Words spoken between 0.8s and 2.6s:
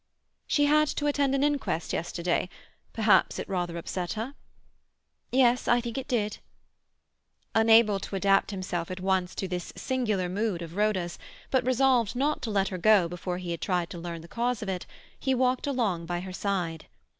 to attend an inquest yesterday.